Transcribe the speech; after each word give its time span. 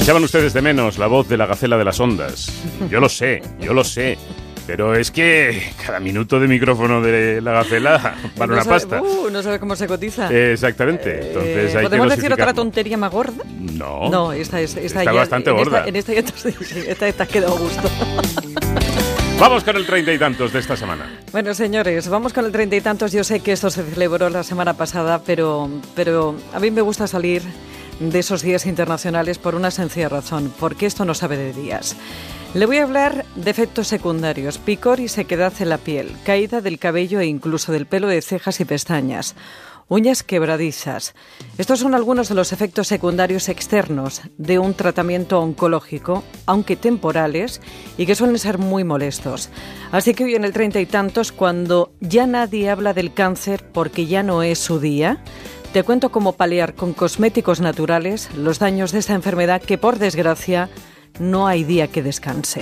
Echaban 0.00 0.24
ustedes 0.24 0.54
de 0.54 0.62
menos 0.62 0.96
la 0.96 1.06
voz 1.06 1.28
de 1.28 1.36
la 1.36 1.44
gacela 1.44 1.76
de 1.76 1.84
las 1.84 2.00
ondas. 2.00 2.50
Yo 2.90 3.00
lo 3.00 3.08
sé, 3.08 3.42
yo 3.60 3.74
lo 3.74 3.84
sé. 3.84 4.16
Pero 4.66 4.94
es 4.94 5.10
que 5.10 5.62
cada 5.84 6.00
minuto 6.00 6.40
de 6.40 6.48
micrófono 6.48 7.02
de 7.02 7.40
la 7.42 7.52
gacela 7.52 8.14
vale 8.36 8.54
una 8.54 8.64
pasta. 8.64 9.02
Uh, 9.02 9.28
no 9.30 9.42
sabe 9.42 9.58
cómo 9.58 9.76
se 9.76 9.86
cotiza. 9.86 10.30
exactamente. 10.32 11.28
Entonces 11.28 11.74
hay 11.74 11.84
¿Podemos 11.84 12.08
que 12.08 12.16
decir 12.16 12.32
otra 12.32 12.54
tontería 12.54 12.96
más 12.96 13.12
gorda? 13.12 13.44
No. 13.58 14.08
No, 14.08 14.32
esta 14.32 14.60
es 14.60 14.74
Está 14.76 15.12
bastante 15.12 15.50
gorda. 15.50 15.84
En 15.86 15.96
esta, 15.96 16.12
en 16.14 16.24
esta, 16.24 16.48
esta, 16.48 17.08
esta, 17.08 17.26
quedado 17.26 17.56
a 17.56 17.58
gusto. 17.58 17.82
Vamos 19.38 19.64
con 19.64 19.76
el 19.76 19.86
treinta 19.86 20.12
y 20.12 20.18
tantos 20.18 20.52
de 20.52 20.60
esta 20.60 20.76
semana. 20.76 21.10
Bueno, 21.32 21.54
señores, 21.54 22.08
vamos 22.10 22.34
con 22.34 22.44
el 22.44 22.52
treinta 22.52 22.76
y 22.76 22.82
tantos. 22.82 23.10
Yo 23.10 23.24
sé 23.24 23.40
que 23.40 23.52
esto 23.52 23.70
se 23.70 23.82
celebró 23.84 24.28
la 24.28 24.42
semana 24.42 24.74
pasada, 24.74 25.22
pero, 25.24 25.70
pero 25.94 26.34
a 26.52 26.60
mí 26.60 26.70
me 26.70 26.82
gusta 26.82 27.06
salir 27.06 27.42
de 28.00 28.18
esos 28.18 28.42
días 28.42 28.66
internacionales 28.66 29.38
por 29.38 29.54
una 29.54 29.70
sencilla 29.70 30.08
razón, 30.08 30.52
porque 30.58 30.86
esto 30.86 31.04
no 31.04 31.14
sabe 31.14 31.36
de 31.36 31.52
días. 31.52 31.96
Le 32.54 32.66
voy 32.66 32.78
a 32.78 32.82
hablar 32.82 33.24
de 33.36 33.50
efectos 33.50 33.86
secundarios, 33.86 34.58
picor 34.58 34.98
y 34.98 35.06
sequedad 35.06 35.52
en 35.60 35.68
la 35.68 35.78
piel, 35.78 36.10
caída 36.24 36.60
del 36.60 36.80
cabello 36.80 37.20
e 37.20 37.26
incluso 37.26 37.70
del 37.70 37.86
pelo 37.86 38.08
de 38.08 38.22
cejas 38.22 38.58
y 38.58 38.64
pestañas, 38.64 39.36
uñas 39.86 40.22
quebradizas. 40.22 41.14
Estos 41.58 41.80
son 41.80 41.94
algunos 41.94 42.28
de 42.28 42.34
los 42.34 42.52
efectos 42.52 42.88
secundarios 42.88 43.48
externos 43.48 44.22
de 44.38 44.58
un 44.58 44.74
tratamiento 44.74 45.38
oncológico, 45.40 46.24
aunque 46.46 46.76
temporales, 46.76 47.60
y 47.98 48.06
que 48.06 48.14
suelen 48.14 48.38
ser 48.38 48.58
muy 48.58 48.82
molestos. 48.82 49.50
Así 49.92 50.14
que 50.14 50.24
hoy 50.24 50.34
en 50.34 50.44
el 50.44 50.52
treinta 50.52 50.80
y 50.80 50.86
tantos, 50.86 51.32
cuando 51.32 51.92
ya 52.00 52.26
nadie 52.26 52.70
habla 52.70 52.94
del 52.94 53.12
cáncer 53.12 53.64
porque 53.72 54.06
ya 54.06 54.22
no 54.22 54.42
es 54.42 54.58
su 54.58 54.80
día, 54.80 55.22
te 55.72 55.84
cuento 55.84 56.10
cómo 56.10 56.32
paliar 56.32 56.74
con 56.74 56.92
cosméticos 56.92 57.60
naturales 57.60 58.30
los 58.34 58.58
daños 58.58 58.92
de 58.92 58.98
esta 58.98 59.14
enfermedad 59.14 59.62
que, 59.62 59.78
por 59.78 59.98
desgracia, 59.98 60.68
no 61.18 61.46
hay 61.46 61.64
día 61.64 61.88
que 61.88 62.02
descanse. 62.02 62.60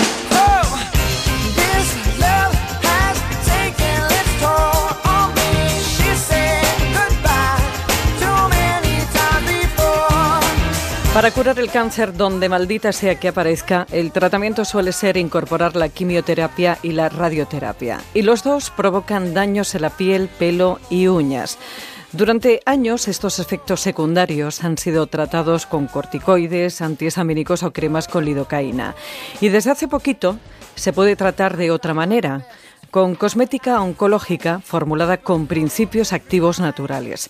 Para 11.15 11.33
curar 11.33 11.59
el 11.59 11.69
cáncer 11.69 12.17
donde 12.17 12.49
maldita 12.49 12.93
sea 12.93 13.19
que 13.19 13.27
aparezca, 13.27 13.89
el 13.91 14.13
tratamiento 14.13 14.65
suele 14.65 14.93
ser 14.93 15.17
incorporar 15.17 15.75
la 15.75 15.89
quimioterapia 15.89 16.79
y 16.81 16.93
la 16.93 17.09
radioterapia. 17.09 18.01
Y 18.15 18.23
los 18.23 18.45
dos 18.45 18.71
provocan 18.71 19.35
daños 19.35 19.75
en 19.75 19.83
la 19.83 19.91
piel, 19.91 20.29
pelo 20.29 20.79
y 20.91 21.09
uñas. 21.09 21.59
Durante 22.13 22.63
años 22.65 23.07
estos 23.07 23.39
efectos 23.39 23.81
secundarios 23.81 24.65
han 24.65 24.79
sido 24.79 25.07
tratados 25.09 25.67
con 25.67 25.87
corticoides, 25.87 26.81
antihistamínicos 26.81 27.63
o 27.63 27.71
cremas 27.71 28.09
con 28.09 28.25
lidocaína. 28.25 28.95
Y 29.43 29.51
desde 29.51 29.73
hace 29.73 29.89
poquito 29.89 30.39
se 30.75 30.95
puede 30.95 31.17
tratar 31.17 31.59
de 31.59 31.71
otra 31.71 31.93
manera, 31.93 32.47
con 32.91 33.15
cosmética 33.15 33.83
oncológica 33.83 34.61
formulada 34.61 35.19
con 35.19 35.47
principios 35.47 36.15
activos 36.15 36.61
naturales. 36.61 37.29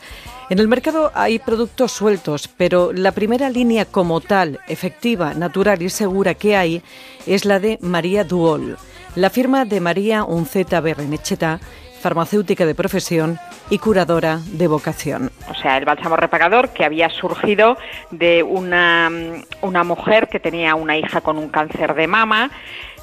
En 0.48 0.60
el 0.60 0.68
mercado 0.68 1.10
hay 1.12 1.40
productos 1.40 1.90
sueltos, 1.90 2.46
pero 2.46 2.92
la 2.92 3.10
primera 3.10 3.50
línea 3.50 3.84
como 3.84 4.20
tal, 4.20 4.60
efectiva, 4.68 5.34
natural 5.34 5.82
y 5.82 5.88
segura 5.88 6.34
que 6.34 6.56
hay 6.56 6.82
es 7.26 7.44
la 7.44 7.58
de 7.58 7.78
María 7.82 8.22
Duol. 8.22 8.76
La 9.16 9.30
firma 9.30 9.64
de 9.64 9.80
María 9.80 10.22
Unceta 10.22 10.80
Berrenecheta 10.80 11.58
farmacéutica 11.98 12.64
de 12.66 12.74
profesión 12.74 13.38
y 13.70 13.78
curadora 13.78 14.40
de 14.52 14.66
vocación. 14.68 15.30
O 15.50 15.54
sea, 15.54 15.76
el 15.76 15.84
bálsamo 15.84 16.16
reparador 16.16 16.70
que 16.70 16.84
había 16.84 17.10
surgido 17.10 17.76
de 18.10 18.42
una, 18.42 19.10
una 19.62 19.84
mujer 19.84 20.28
que 20.28 20.40
tenía 20.40 20.74
una 20.74 20.96
hija 20.96 21.20
con 21.20 21.38
un 21.38 21.48
cáncer 21.48 21.94
de 21.94 22.06
mama 22.06 22.50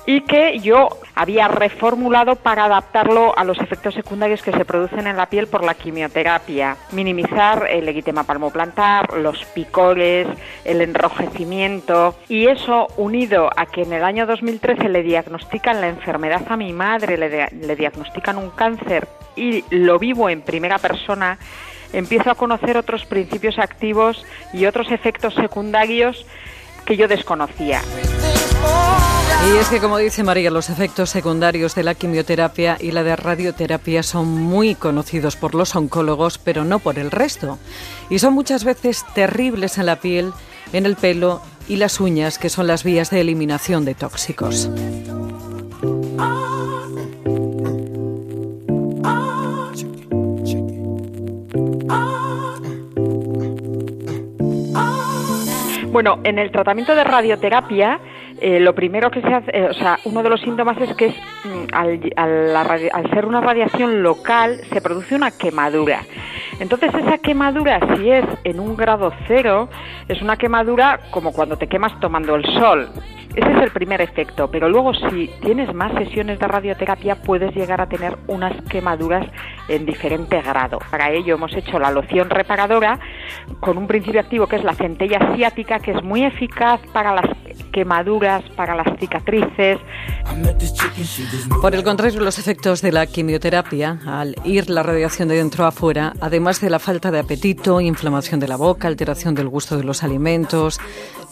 y 0.06 0.22
que 0.22 0.60
yo 0.60 0.90
había 1.16 1.48
reformulado 1.48 2.36
para 2.36 2.66
adaptarlo 2.66 3.38
a 3.38 3.44
los 3.44 3.58
efectos 3.60 3.94
secundarios 3.94 4.42
que 4.42 4.52
se 4.52 4.66
producen 4.66 5.08
en 5.08 5.18
la 5.18 5.28
piel 5.28 5.48
por 5.48 5.64
la 5.64 5.74
quimioterapia, 5.74 6.78
minimizar 6.92 7.68
el 7.70 7.88
equitema 7.88 8.24
palmoplantar, 8.24 9.14
los 9.18 9.44
picores, 9.46 10.28
el 10.64 10.82
enrojecimiento 10.82 12.16
y 12.28 12.48
eso 12.48 12.88
unido 12.98 13.50
a 13.56 13.66
que 13.66 13.84
en 13.84 13.94
el 13.94 14.04
año 14.04 14.26
2013 14.26 14.90
le 14.90 15.04
diagnostican 15.04 15.82
la 15.82 15.88
enfermedad 15.88 16.44
a 16.50 16.58
mi 16.58 16.74
madre, 16.74 17.18
le, 17.18 17.50
le 17.52 17.76
diagnostican 17.76 18.38
un 18.38 18.52
cáncer 18.52 19.08
y 19.36 19.64
lo 19.70 20.00
vivo 20.00 20.30
en 20.30 20.42
primera 20.42 20.78
persona, 20.78 21.38
empiezo 21.94 22.32
a 22.32 22.36
conocer 22.36 22.78
otros 22.78 23.06
principios 23.06 23.58
activos 23.58 24.26
y 24.54 24.66
otros 24.66 24.92
efectos 24.92 25.34
secundarios 25.34 26.26
que 26.86 26.98
yo 26.98 27.08
desconocía. 27.08 27.82
Y 29.48 29.58
es 29.58 29.70
que, 29.70 29.80
como 29.80 29.98
dice 30.00 30.24
María, 30.24 30.50
los 30.50 30.70
efectos 30.70 31.12
secundarios 31.12 31.76
de 31.76 31.84
la 31.84 31.94
quimioterapia 31.94 32.78
y 32.80 32.92
la 32.92 33.04
de 33.04 33.16
radioterapia 33.16 34.02
son 34.02 34.28
muy 34.28 34.74
conocidos 34.74 35.36
por 35.36 35.54
los 35.54 35.76
oncólogos, 35.76 36.40
pero 36.40 36.66
no 36.66 36.80
por 36.80 36.98
el 36.98 37.12
resto. 37.12 37.60
Y 38.10 38.20
son 38.20 38.34
muchas 38.34 38.64
veces 38.64 39.06
terribles 39.14 39.78
en 39.78 39.86
la 39.86 39.98
piel, 39.98 40.34
en 40.74 40.86
el 40.86 40.96
pelo 40.96 41.42
y 41.68 41.76
las 41.78 42.00
uñas, 42.00 42.40
que 42.40 42.50
son 42.50 42.68
las 42.68 42.84
vías 42.84 43.12
de 43.12 43.22
eliminación 43.22 43.86
de 43.86 43.94
tóxicos. 43.94 44.70
Bueno, 55.92 56.20
en 56.26 56.40
el 56.40 56.52
tratamiento 56.52 56.94
de 56.94 57.06
radioterapia, 57.06 58.02
eh, 58.42 58.60
lo 58.60 58.76
primero 58.76 59.10
que 59.12 59.22
se 59.22 59.34
hace, 59.34 59.52
eh, 59.54 59.68
o 59.70 59.74
sea, 59.74 60.00
uno 60.04 60.22
de 60.22 60.30
los 60.30 60.42
síntomas 60.42 60.80
es 60.82 60.94
que 60.96 61.08
es, 61.08 61.16
mm, 61.46 61.74
al, 61.74 62.56
al, 62.56 63.10
ser 63.12 63.26
una 63.26 63.42
radiación 63.42 64.04
local 64.04 64.60
se 64.72 64.82
produce 64.82 65.16
una 65.16 65.32
quemadura. 65.32 66.02
Entonces 66.60 66.94
esa 66.94 67.18
quemadura, 67.18 67.80
si 67.96 68.10
es 68.10 68.26
en 68.44 68.60
un 68.60 68.76
grado 68.76 69.12
cero, 69.28 69.70
es 70.08 70.22
una 70.22 70.38
quemadura 70.38 71.00
como 71.12 71.34
cuando 71.34 71.58
te 71.58 71.68
quemas 71.68 72.00
tomando 72.00 72.36
el 72.36 72.46
sol. 72.46 72.90
Ese 73.36 73.52
es 73.52 73.64
el 73.64 73.72
primer 73.72 74.00
efecto, 74.00 74.50
pero 74.50 74.70
luego 74.70 74.94
si 74.94 75.30
tienes 75.42 75.74
más 75.74 75.94
sesiones 75.94 76.40
de 76.40 76.48
radioterapia 76.48 77.16
puedes 77.16 77.54
llegar 77.54 77.82
a 77.82 77.88
tener 77.88 78.18
unas 78.28 78.54
quemaduras 78.70 79.28
en 79.68 79.86
diferente 79.86 80.42
grado. 80.42 80.80
Para 80.90 81.12
ello 81.12 81.36
hemos 81.36 81.54
hecho 81.54 81.78
la 81.78 81.92
loción 81.92 82.30
reparadora 82.30 82.98
con 83.60 83.78
un 83.78 83.88
principio 83.88 84.22
activo 84.22 84.48
que 84.48 84.56
es 84.56 84.64
la 84.64 84.74
centella 84.74 85.18
asiática, 85.18 85.80
que 85.80 85.92
es 85.92 86.02
muy 86.02 86.24
eficaz 86.24 86.80
para 86.94 87.14
las 87.14 87.26
quemaduras, 87.76 88.42
para 88.56 88.74
las 88.74 88.88
cicatrices. 89.00 89.78
Por 91.62 91.76
el 91.76 91.84
contrario, 91.84 92.22
los 92.22 92.40
efectos 92.40 92.82
de 92.82 92.92
la 92.92 93.06
quimioterapia, 93.06 94.00
al 94.06 94.36
ir 94.44 94.70
la 94.70 94.84
radiación 94.84 95.28
de 95.28 95.36
dentro 95.36 95.66
a 95.66 95.70
afuera, 95.70 96.14
además 96.22 96.62
de 96.62 96.70
la 96.70 96.80
falta 96.80 97.12
de 97.12 97.20
apetito, 97.20 97.82
inflamación 97.82 98.40
de 98.40 98.48
la 98.48 98.56
boca, 98.56 98.88
alteración 98.88 99.36
del 99.36 99.48
gusto 99.48 99.78
de 99.78 99.84
los 99.84 100.04
alimentos, 100.04 100.80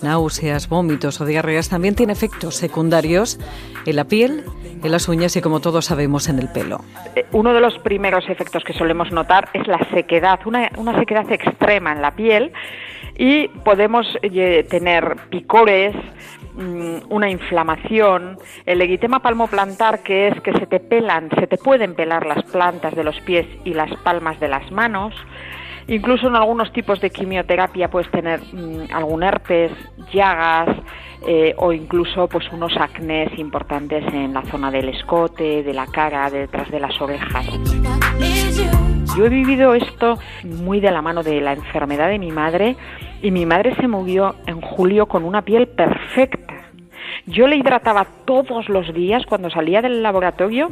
náuseas, 0.01 0.69
vómitos 0.69 1.21
o 1.21 1.25
diarreas, 1.25 1.69
también 1.69 1.95
tiene 1.95 2.13
efectos 2.13 2.55
secundarios 2.55 3.39
en 3.85 3.95
la 3.95 4.05
piel, 4.05 4.43
en 4.83 4.91
las 4.91 5.07
uñas 5.07 5.35
y, 5.35 5.41
como 5.41 5.59
todos 5.59 5.85
sabemos, 5.85 6.27
en 6.29 6.39
el 6.39 6.49
pelo. 6.49 6.81
Uno 7.31 7.53
de 7.53 7.61
los 7.61 7.77
primeros 7.79 8.29
efectos 8.29 8.63
que 8.63 8.73
solemos 8.73 9.11
notar 9.11 9.49
es 9.53 9.67
la 9.67 9.79
sequedad, 9.93 10.39
una, 10.45 10.69
sequedad 10.99 11.31
extrema 11.31 11.93
en 11.93 12.01
la 12.01 12.11
piel 12.11 12.51
y 13.17 13.47
podemos 13.47 14.05
eh, 14.21 14.65
tener 14.69 15.15
picores, 15.29 15.95
una 16.55 17.29
inflamación, 17.29 18.37
el 18.65 18.81
eguitema 18.81 19.19
palmoplantar 19.19 20.03
que 20.03 20.27
es 20.27 20.41
que 20.41 20.53
se 20.53 20.67
te 20.67 20.79
pelan, 20.79 21.29
se 21.39 21.47
te 21.47 21.57
pueden 21.57 21.95
pelar 21.95 22.25
las 22.25 22.43
plantas 22.45 22.95
de 22.95 23.03
los 23.03 23.19
pies 23.21 23.47
y 23.63 23.73
las 23.73 23.93
palmas 24.03 24.39
de 24.39 24.47
las 24.47 24.71
manos. 24.71 25.13
Incluso 25.87 26.27
en 26.27 26.35
algunos 26.35 26.71
tipos 26.71 27.01
de 27.01 27.09
quimioterapia 27.09 27.89
puedes 27.89 28.09
tener 28.09 28.39
mmm, 28.53 28.93
algún 28.93 29.23
herpes, 29.23 29.71
llagas 30.13 30.69
eh, 31.27 31.53
o 31.57 31.73
incluso 31.73 32.27
pues 32.27 32.49
unos 32.51 32.75
acnés 32.77 33.37
importantes 33.37 34.03
en 34.13 34.33
la 34.33 34.43
zona 34.43 34.71
del 34.71 34.89
escote, 34.89 35.63
de 35.63 35.73
la 35.73 35.87
cara, 35.87 36.29
detrás 36.29 36.69
de 36.69 36.79
las 36.79 37.01
orejas. 37.01 37.45
Yo 39.15 39.25
he 39.25 39.29
vivido 39.29 39.75
esto 39.75 40.17
muy 40.43 40.79
de 40.79 40.89
la 40.89 41.03
mano 41.03 41.21
de 41.21 41.39
la 41.39 41.53
enfermedad 41.53 42.09
de 42.09 42.17
mi 42.17 42.31
madre 42.31 42.75
y 43.21 43.29
mi 43.29 43.45
madre 43.45 43.75
se 43.75 43.87
murió 43.87 44.35
en 44.47 44.59
julio 44.59 45.05
con 45.05 45.23
una 45.23 45.43
piel 45.43 45.67
perfecta. 45.67 46.53
Yo 47.27 47.47
le 47.47 47.55
hidrataba 47.55 48.07
todos 48.25 48.69
los 48.69 48.91
días 48.93 49.25
cuando 49.27 49.51
salía 49.51 49.83
del 49.83 50.01
laboratorio 50.01 50.71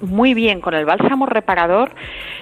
muy 0.00 0.34
bien 0.34 0.60
con 0.60 0.74
el 0.74 0.84
bálsamo 0.84 1.26
reparador 1.26 1.92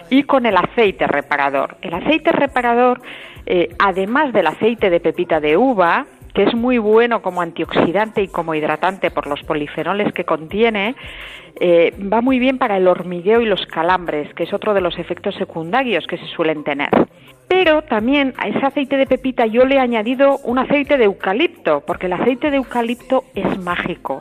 y 0.09 0.23
con 0.23 0.47
el 0.47 0.57
aceite 0.57 1.07
reparador. 1.07 1.77
El 1.83 1.95
aceite 1.95 2.33
reparador, 2.33 3.03
eh, 3.47 3.75
además 3.79 4.33
del 4.33 4.47
aceite 4.47 4.89
de 4.89 5.01
pepita 5.01 5.41
de 5.41 5.57
uva, 5.57 6.07
es 6.43 6.55
muy 6.55 6.79
bueno 6.79 7.23
como 7.23 7.41
antioxidante 7.43 8.23
y 8.23 8.29
como 8.29 8.55
hidratante 8.55 9.11
por 9.11 9.27
los 9.27 9.43
polifenoles 9.43 10.13
que 10.13 10.25
contiene, 10.25 10.95
eh, 11.59 11.93
va 12.13 12.21
muy 12.21 12.39
bien 12.39 12.59
para 12.59 12.77
el 12.77 12.89
hormigueo 12.89 13.41
y 13.41 13.47
los 13.47 13.67
calambres, 13.67 14.33
que 14.35 14.45
es 14.45 14.53
otro 14.53 14.75
de 14.75 14.81
los 14.81 14.99
efectos 14.99 15.35
secundarios 15.35 16.07
que 16.07 16.19
se 16.19 16.27
suelen 16.27 16.65
tener. 16.65 16.91
pero 17.49 17.83
también 17.83 18.33
a 18.39 18.47
ese 18.47 18.65
aceite 18.65 18.97
de 18.97 19.07
pepita 19.07 19.45
yo 19.45 19.65
le 19.65 19.75
he 19.75 19.79
añadido 19.81 20.39
un 20.45 20.61
aceite 20.61 20.97
de 20.97 21.07
eucalipto, 21.07 21.83
porque 21.85 22.07
el 22.07 22.13
aceite 22.13 22.49
de 22.49 22.59
eucalipto 22.59 23.25
es 23.35 23.59
mágico. 23.59 24.21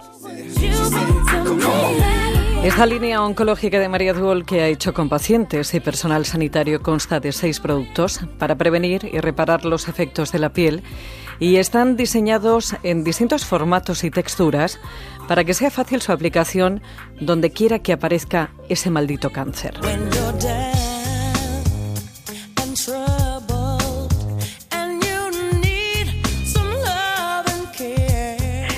Esta 2.63 2.85
línea 2.85 3.23
oncológica 3.23 3.79
de 3.79 3.87
María 3.87 4.13
Duol 4.13 4.45
que 4.45 4.59
ha 4.61 4.67
hecho 4.67 4.93
con 4.93 5.07
pacientes 5.07 5.73
y 5.73 5.79
personal 5.79 6.25
sanitario 6.25 6.81
consta 6.83 7.21
de 7.21 7.31
seis 7.31 7.61
productos 7.61 8.19
para 8.37 8.55
prevenir 8.55 9.09
y 9.11 9.19
reparar 9.19 9.63
los 9.63 9.87
efectos 9.87 10.33
de 10.33 10.39
la 10.39 10.49
piel 10.49 10.83
y 11.39 11.55
están 11.55 11.95
diseñados 11.95 12.75
en 12.83 13.05
distintos 13.05 13.45
formatos 13.45 14.03
y 14.03 14.11
texturas 14.11 14.77
para 15.29 15.45
que 15.45 15.53
sea 15.53 15.71
fácil 15.71 16.01
su 16.01 16.11
aplicación 16.11 16.81
donde 17.21 17.51
quiera 17.51 17.79
que 17.79 17.93
aparezca 17.93 18.51
ese 18.67 18.89
maldito 18.89 19.29
cáncer. 19.31 19.75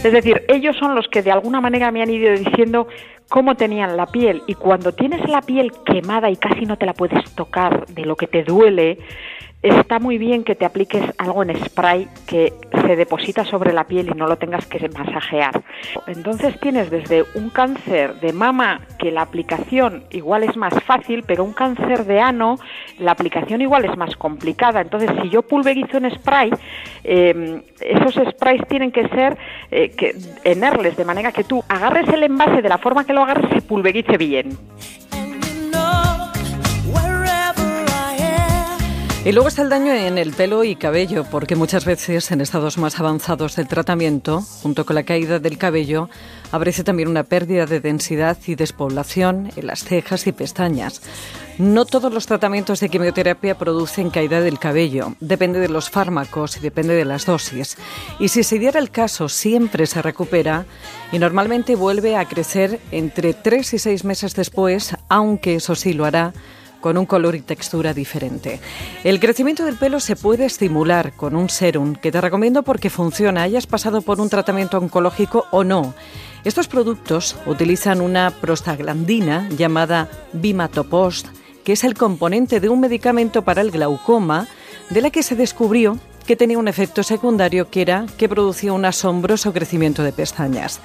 Es 0.04 0.14
decir, 0.14 0.44
ellos 0.48 0.76
son 0.78 0.96
los 0.96 1.08
que 1.08 1.22
de 1.22 1.32
alguna 1.32 1.62
manera 1.62 1.92
me 1.92 2.02
han 2.02 2.10
ido 2.10 2.32
diciendo 2.32 2.88
cómo 3.32 3.56
tenían 3.56 3.96
la 3.96 4.08
piel 4.08 4.44
y 4.46 4.56
cuando 4.56 4.92
tienes 4.92 5.28
la 5.30 5.42
piel 5.42 5.72
quemada 5.86 6.30
y 6.30 6.36
casi 6.36 6.66
no 6.66 6.78
te 6.78 6.86
la 6.86 6.94
puedes 6.94 7.32
tocar 7.34 7.86
de 7.88 8.04
lo 8.04 8.18
que 8.18 8.28
te 8.28 8.44
duele, 8.44 8.98
está 9.62 10.00
muy 10.00 10.18
bien 10.18 10.44
que 10.44 10.56
te 10.56 10.66
apliques 10.66 11.04
algo 11.18 11.44
en 11.44 11.56
spray 11.66 12.08
que 12.26 12.54
se 12.86 12.96
deposita 12.96 13.46
sobre 13.46 13.74
la 13.74 13.84
piel 13.86 14.10
y 14.10 14.18
no 14.18 14.28
lo 14.28 14.38
tengas 14.38 14.66
que 14.66 14.90
masajear. 14.90 15.62
Entonces 16.08 16.60
tienes 16.60 16.90
desde 16.90 17.24
un 17.36 17.50
cáncer 17.50 18.20
de 18.20 18.34
mama 18.34 18.82
que 18.98 19.12
la 19.12 19.22
aplicación 19.22 20.04
igual 20.10 20.44
es 20.44 20.58
más 20.58 20.74
fácil, 20.84 21.24
pero 21.28 21.44
un 21.44 21.54
cáncer 21.54 22.06
de 22.06 22.20
ano 22.20 22.58
la 22.98 23.12
aplicación 23.12 23.62
igual 23.62 23.86
es 23.86 23.96
más 23.98 24.16
complicada. 24.16 24.82
Entonces 24.82 25.12
si 25.22 25.30
yo 25.30 25.44
pulverizo 25.44 25.98
en 25.98 26.10
spray, 26.12 26.52
eh, 27.04 27.62
esos 27.82 28.16
sprays 28.32 28.62
tienen 28.68 28.92
que 28.92 29.08
ser 29.10 29.38
eh, 29.70 29.90
que, 29.90 30.16
enerles, 30.44 30.98
de 30.98 31.06
manera 31.06 31.32
que 31.32 31.44
tú 31.44 31.64
agarres 31.68 32.08
el 32.10 32.24
envase 32.24 32.62
de 32.62 32.70
la 32.70 32.78
forma 32.78 33.06
que 33.06 33.14
lo 33.14 33.22
agarres 33.22 33.50
se 33.52 33.62
pulverice 33.62 34.18
bien. 34.18 34.58
Y 39.24 39.34
luego 39.34 39.50
está 39.50 39.62
el 39.62 39.70
daño 39.70 39.94
en 39.94 40.18
el 40.18 40.34
pelo 40.34 40.64
y 40.64 40.76
cabello, 40.76 41.26
porque 41.30 41.56
muchas 41.56 41.86
veces 41.86 42.32
en 42.32 42.42
estados 42.42 42.80
más 42.80 43.00
avanzados 43.00 43.56
del 43.56 43.68
tratamiento, 43.68 44.42
junto 44.42 44.84
con 44.84 44.96
la 44.96 45.04
caída 45.04 45.38
del 45.38 45.60
cabello, 45.60 46.10
aparece 46.52 46.84
también 46.84 47.08
una 47.08 47.24
pérdida 47.24 47.68
de 47.68 47.80
densidad 47.80 48.36
y 48.48 48.56
despoblación 48.56 49.52
en 49.56 49.68
las 49.68 49.84
cejas 49.84 50.26
y 50.26 50.32
pestañas. 50.32 51.04
No 51.60 51.86
todos 51.86 52.12
los 52.12 52.26
tratamientos 52.26 52.80
de 52.80 52.90
quimioterapia 52.90 53.60
producen 53.60 54.10
caída 54.10 54.42
del 54.42 54.58
cabello, 54.58 55.14
depende 55.20 55.60
de 55.60 55.70
los 55.70 55.92
fármacos 55.92 56.58
y 56.58 56.62
depende 56.62 56.96
de 56.96 57.06
las 57.06 57.28
dosis. 57.28 57.78
Y 58.18 58.30
si 58.30 58.42
se 58.42 58.58
diera 58.58 58.80
el 58.80 58.90
caso, 58.90 59.30
siempre 59.30 59.86
se 59.86 60.02
recupera 60.02 60.66
y 61.12 61.20
normalmente 61.20 61.76
vuelve 61.76 62.16
a 62.16 62.26
crecer 62.26 62.80
entre 62.90 63.36
tres 63.36 63.72
y 63.76 63.78
seis 63.78 64.04
meses 64.04 64.34
después, 64.34 64.96
aunque 65.10 65.58
eso 65.58 65.76
sí 65.76 65.94
lo 65.94 66.06
hará 66.06 66.34
con 66.82 66.98
un 66.98 67.06
color 67.06 67.36
y 67.36 67.42
textura 67.42 67.94
diferente. 67.94 68.60
El 69.04 69.20
crecimiento 69.20 69.64
del 69.64 69.78
pelo 69.78 70.00
se 70.00 70.16
puede 70.18 70.46
estimular 70.46 71.14
con 71.14 71.36
un 71.36 71.50
serum 71.50 71.96
que 71.96 72.12
te 72.12 72.20
recomiendo 72.20 72.64
porque 72.64 72.90
funciona, 72.90 73.44
hayas 73.44 73.68
pasado 73.68 74.02
por 74.02 74.20
un 74.20 74.30
tratamiento 74.30 74.78
oncológico 74.78 75.46
o 75.52 75.64
no. 75.64 75.94
Estos 76.44 76.68
productos 76.68 77.38
utilizan 77.46 78.02
una 78.02 78.32
prostaglandina 78.32 79.48
llamada 79.50 80.10
Bimatopost, 80.34 81.28
que 81.64 81.74
es 81.74 81.84
el 81.84 81.94
componente 81.94 82.60
de 82.60 82.70
un 82.70 82.80
medicamento 82.80 83.44
para 83.44 83.62
el 83.62 83.72
glaucoma 83.72 84.48
de 84.90 85.02
la 85.02 85.12
que 85.12 85.24
se 85.24 85.36
descubrió 85.36 86.00
que 86.26 86.36
tenía 86.36 86.58
un 86.58 86.68
efecto 86.68 87.04
secundario 87.04 87.70
que 87.70 87.82
era 87.82 88.06
que 88.18 88.30
producía 88.30 88.74
un 88.74 88.86
asombroso 88.86 89.54
crecimiento 89.54 90.04
de 90.04 90.12
pestañas. 90.12 90.80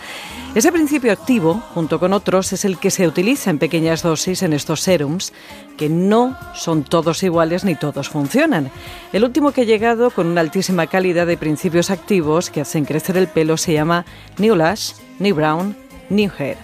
Ese 0.54 0.72
principio 0.72 1.12
activo, 1.12 1.62
junto 1.74 2.00
con 2.00 2.12
otros, 2.12 2.52
es 2.52 2.64
el 2.64 2.78
que 2.78 2.90
se 2.90 3.06
utiliza 3.06 3.50
en 3.50 3.58
pequeñas 3.58 4.02
dosis 4.02 4.42
en 4.42 4.52
estos 4.52 4.80
serums, 4.80 5.32
que 5.76 5.88
no 5.88 6.36
son 6.54 6.82
todos 6.82 7.22
iguales 7.22 7.64
ni 7.64 7.74
todos 7.74 8.08
funcionan. 8.08 8.70
El 9.12 9.24
último 9.24 9.52
que 9.52 9.62
ha 9.62 9.64
llegado 9.64 10.10
con 10.10 10.26
una 10.26 10.40
altísima 10.40 10.86
calidad 10.86 11.26
de 11.26 11.36
principios 11.36 11.90
activos 11.90 12.50
que 12.50 12.62
hacen 12.62 12.84
crecer 12.84 13.16
el 13.16 13.28
pelo 13.28 13.56
se 13.56 13.74
llama 13.74 14.06
New 14.38 14.56
Lash, 14.56 14.92
New 15.18 15.34
Brown, 15.34 15.76
New 16.08 16.30
Hair. 16.38 16.56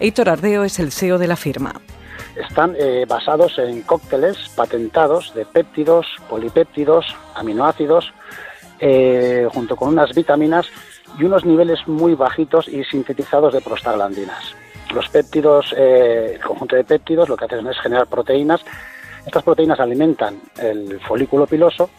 Heitor 0.00 0.28
Ardeo 0.28 0.64
es 0.64 0.78
el 0.78 0.92
CEO 0.92 1.18
de 1.18 1.26
la 1.26 1.36
firma 1.36 1.74
están 2.38 2.74
eh, 2.78 3.04
basados 3.08 3.58
en 3.58 3.82
cócteles 3.82 4.48
patentados 4.54 5.34
de 5.34 5.44
péptidos, 5.44 6.06
polipéptidos, 6.28 7.16
aminoácidos, 7.34 8.12
eh, 8.78 9.48
junto 9.52 9.76
con 9.76 9.88
unas 9.88 10.14
vitaminas 10.14 10.66
y 11.18 11.24
unos 11.24 11.44
niveles 11.44 11.86
muy 11.88 12.14
bajitos 12.14 12.68
y 12.68 12.84
sintetizados 12.84 13.54
de 13.54 13.60
prostaglandinas. 13.60 14.54
Los 14.94 15.08
péptidos, 15.08 15.74
eh, 15.76 16.34
el 16.36 16.40
conjunto 16.40 16.76
de 16.76 16.84
péptidos 16.84 17.28
lo 17.28 17.36
que 17.36 17.44
hacen 17.44 17.66
es 17.66 17.78
generar 17.80 18.06
proteínas. 18.06 18.64
Estas 19.26 19.42
proteínas 19.42 19.80
alimentan 19.80 20.40
el 20.60 21.00
folículo 21.00 21.46
piloso 21.46 21.90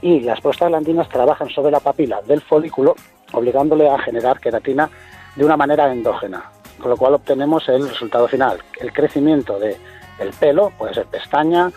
y 0.00 0.20
las 0.20 0.40
prostaglandinas 0.40 1.08
trabajan 1.08 1.50
sobre 1.50 1.72
la 1.72 1.80
papila 1.80 2.22
del 2.22 2.40
folículo, 2.40 2.94
obligándole 3.32 3.88
a 3.88 3.98
generar 3.98 4.40
queratina 4.40 4.88
de 5.36 5.44
una 5.44 5.56
manera 5.56 5.92
endógena 5.92 6.50
con 6.80 6.90
lo 6.90 6.96
cual 6.96 7.14
obtenemos 7.14 7.68
el 7.68 7.88
resultado 7.88 8.26
final, 8.26 8.60
el 8.80 8.92
crecimiento 8.92 9.58
del 9.58 9.76
el 10.18 10.30
pelo, 10.30 10.70
puede 10.76 10.94
ser 10.94 11.06
pestaña, 11.06 11.70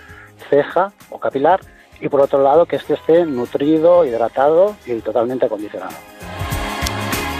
ceja 0.49 0.91
o 1.09 1.19
capilar, 1.19 1.61
y 2.01 2.09
por 2.09 2.19
otro 2.19 2.43
lado 2.43 2.65
que 2.65 2.75
este 2.75 2.95
esté 2.95 3.25
nutrido, 3.25 4.05
hidratado 4.05 4.75
y 4.85 4.99
totalmente 4.99 5.45
acondicionado. 5.45 5.93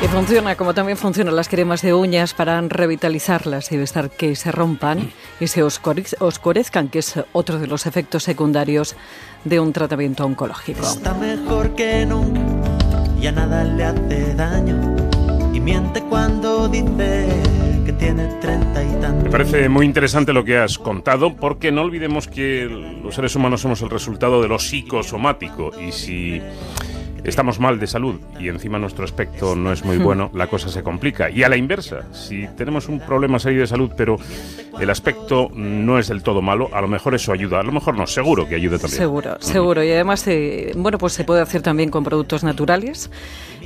Y 0.02 0.08
funciona 0.08 0.56
como 0.56 0.74
también 0.74 0.98
funcionan 0.98 1.36
las 1.36 1.48
cremas 1.48 1.82
de 1.82 1.94
uñas 1.94 2.34
para 2.34 2.60
revitalizarlas 2.62 3.72
y 3.72 3.76
evitar 3.76 4.10
que 4.10 4.36
se 4.36 4.52
rompan 4.52 5.12
y 5.40 5.48
se 5.48 5.64
oscurezcan, 5.64 6.90
que 6.90 7.00
es 7.00 7.20
otro 7.32 7.60
de 7.60 7.68
los 7.68 7.86
efectos 7.86 8.24
secundarios 8.24 8.96
de 9.46 9.60
un 9.60 9.72
tratamiento 9.72 10.26
oncológico. 10.26 10.82
Está 10.82 11.14
mejor 11.14 11.74
que 11.76 12.06
nunca, 12.06 12.40
ya 13.20 13.32
nada 13.32 13.64
le 13.64 13.84
hace 13.84 14.34
daño 14.36 15.03
y 15.54 15.60
miente 15.60 16.02
cuando 16.02 16.68
dice 16.68 17.28
que 17.86 17.94
tiene 17.94 18.26
treinta 18.42 18.84
y 18.84 19.02
tantos. 19.02 19.24
Me 19.24 19.30
parece 19.30 19.70
muy 19.70 19.86
interesante 19.86 20.34
lo 20.34 20.44
que 20.44 20.58
has 20.58 20.78
contado, 20.78 21.36
porque 21.36 21.72
no 21.72 21.82
olvidemos 21.82 22.28
que 22.28 22.66
los 22.66 23.16
seres 23.16 23.36
humanos 23.36 23.62
somos 23.62 23.82
el 23.82 23.90
resultado 23.90 24.42
de 24.42 24.48
lo 24.48 24.60
psicosomático 24.60 25.72
y 25.80 25.92
si 25.92 26.42
estamos 27.24 27.60
mal 27.60 27.80
de 27.80 27.88
salud 27.88 28.20
y 28.40 28.50
encima 28.50 28.80
nuestro 28.80 29.06
aspecto 29.06 29.56
no 29.56 29.72
es 29.72 29.84
muy 29.86 29.98
bueno, 29.98 30.30
la 30.34 30.48
cosa 30.48 30.70
se 30.70 30.84
complica. 30.84 31.30
Y 31.30 31.44
a 31.44 31.50
la 31.50 31.58
inversa, 31.58 32.02
si 32.12 32.48
tenemos 32.58 32.90
un 32.90 33.00
problema 33.00 33.40
serio 33.40 33.62
de 33.62 33.68
salud, 33.68 33.92
pero 33.96 34.18
el 34.80 34.90
aspecto 34.90 35.50
no 35.54 36.00
es 36.00 36.08
del 36.08 36.24
todo 36.24 36.42
malo, 36.42 36.70
a 36.74 36.82
lo 36.82 36.88
mejor 36.88 37.16
eso 37.16 37.32
ayuda. 37.32 37.60
A 37.60 37.64
lo 37.64 37.72
mejor 37.72 37.96
no, 37.96 38.08
seguro 38.08 38.48
que 38.48 38.56
ayude 38.56 38.78
también. 38.78 38.98
Seguro, 38.98 39.38
seguro. 39.40 39.84
Y 39.84 39.92
además, 39.92 40.28
eh, 40.28 40.72
bueno, 40.76 40.98
pues 40.98 41.14
se 41.14 41.24
puede 41.24 41.42
hacer 41.42 41.62
también 41.62 41.90
con 41.90 42.04
productos 42.04 42.44
naturales. 42.44 43.10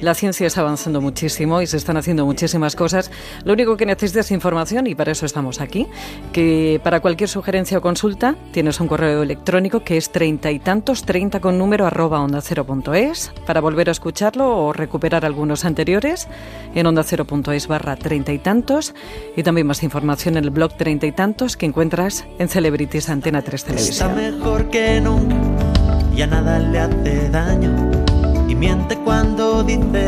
La 0.01 0.13
ciencia 0.13 0.45
está 0.45 0.61
avanzando 0.61 1.01
muchísimo 1.01 1.59
y 1.61 1.65
se 1.65 1.77
están 1.77 1.97
haciendo 1.97 2.23
muchísimas 2.25 2.75
cosas. 2.75 3.09
Lo 3.45 3.53
único 3.53 3.77
que 3.77 3.85
necesitas 3.85 4.27
es 4.27 4.31
información 4.31 4.85
y 4.85 4.93
para 4.93 5.11
eso 5.11 5.25
estamos 5.25 5.59
aquí. 5.59 5.87
Que 6.31 6.79
para 6.83 6.99
cualquier 6.99 7.29
sugerencia 7.29 7.79
o 7.79 7.81
consulta 7.81 8.35
tienes 8.51 8.79
un 8.79 8.87
correo 8.87 9.23
electrónico 9.23 9.83
que 9.83 9.97
es 9.97 10.11
treinta 10.11 10.51
y 10.51 10.59
tantos, 10.59 11.03
treinta 11.03 11.39
con 11.39 11.57
número 11.57 11.87
arroba 11.87 12.21
onda 12.21 12.41
cero 12.41 12.63
punto 12.65 12.93
es 12.93 13.31
para 13.47 13.61
volver 13.61 13.89
a 13.89 13.93
escucharlo 13.93 14.55
o 14.55 14.73
recuperar 14.73 15.25
algunos 15.25 15.65
anteriores 15.65 16.27
en 16.75 16.85
onda 16.85 17.01
cero.es 17.03 17.67
barra 17.67 17.95
treinta 17.95 18.33
y 18.33 18.37
tantos 18.37 18.93
y 19.35 19.41
también 19.41 19.65
más 19.65 19.81
información 19.81 20.37
en 20.37 20.43
el 20.43 20.49
blog 20.51 20.77
treinta 20.77 21.07
y 21.07 21.11
tantos 21.13 21.57
que 21.57 21.65
encuentras 21.65 22.25
en 22.37 22.49
Celebrities 22.49 23.09
Antena 23.09 23.41
3 23.41 23.63
Televisión. 23.63 24.09